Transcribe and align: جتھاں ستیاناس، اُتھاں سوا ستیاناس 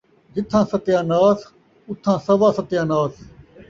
جتھاں 0.33 0.63
ستیاناس، 0.71 1.39
اُتھاں 1.89 2.17
سوا 2.25 2.49
ستیاناس 2.57 3.13